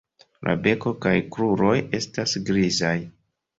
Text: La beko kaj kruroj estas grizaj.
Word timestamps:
La 0.47 0.55
beko 0.67 0.93
kaj 1.05 1.13
kruroj 1.37 1.75
estas 2.01 2.35
grizaj. 2.51 2.97